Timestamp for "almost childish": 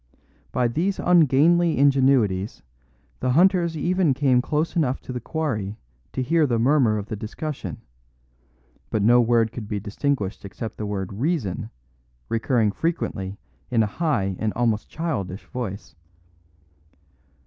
14.53-15.45